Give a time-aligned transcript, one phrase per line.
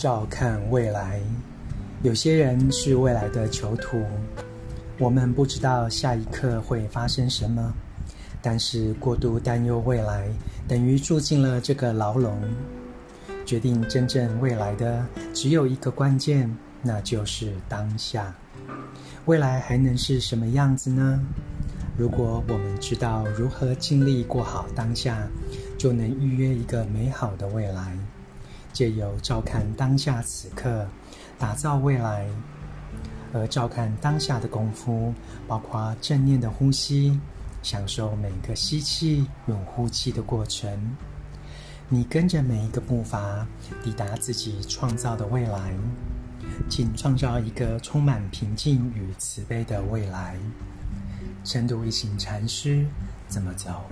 [0.00, 1.20] 照看未来。
[2.02, 4.02] 有些人是未来的囚徒，
[4.98, 7.70] 我们不知道下一刻会发生什么，
[8.40, 10.26] 但是过度担忧未来，
[10.66, 12.34] 等于住进了这个牢笼。
[13.44, 18.34] 决定真正未来的只有一个关键，那就是当下。
[19.26, 21.20] 未来还能是什么样子呢？
[21.98, 25.28] 如果我们知道如何尽力过好当下，
[25.76, 27.94] 就能预约一个美好的未来。
[28.72, 30.86] 借由照看当下此刻，
[31.38, 32.26] 打造未来。
[33.32, 35.14] 而照看当下的功夫，
[35.46, 37.18] 包括正念的呼吸，
[37.62, 40.96] 享受每个吸气与呼气的过程。
[41.88, 43.46] 你跟着每一个步伐，
[43.84, 45.74] 抵达自己创造的未来。
[46.68, 50.36] 请创造一个充满平静与慈悲的未来。
[51.44, 52.84] 深度一行禅师
[53.28, 53.84] 怎么走？